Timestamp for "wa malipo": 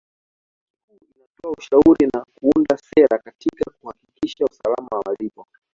4.97-5.47